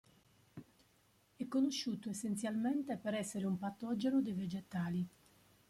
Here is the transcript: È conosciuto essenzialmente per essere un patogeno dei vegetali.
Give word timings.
È 1.35 1.47
conosciuto 1.47 2.09
essenzialmente 2.09 2.97
per 2.97 3.13
essere 3.13 3.45
un 3.45 3.59
patogeno 3.59 4.19
dei 4.19 4.33
vegetali. 4.33 5.07